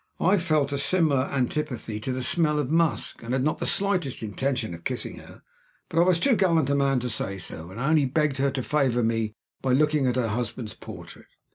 I 0.19 0.37
felt 0.39 0.71
a 0.71 0.79
similar 0.79 1.25
antipathy 1.25 1.99
to 1.99 2.11
the 2.11 2.23
smell 2.23 2.57
of 2.57 2.71
musk, 2.71 3.21
and 3.21 3.33
had 3.33 3.43
not 3.43 3.59
the 3.59 3.67
slightest 3.67 4.23
intention 4.23 4.73
of 4.73 4.83
kissing 4.83 5.17
her; 5.17 5.43
but 5.91 5.99
I 5.99 6.03
was 6.03 6.19
too 6.19 6.35
gallant 6.35 6.71
a 6.71 6.75
man 6.75 6.99
to 7.01 7.09
say 7.11 7.37
so; 7.37 7.69
and 7.69 7.79
I 7.79 7.87
only 7.89 8.07
begged 8.07 8.37
her 8.37 8.49
to 8.49 8.63
favor 8.63 9.03
me 9.03 9.35
by 9.61 9.73
looking 9.73 10.07
at 10.07 10.15
her 10.15 10.29
husband's 10.29 10.73
portrait. 10.73 11.27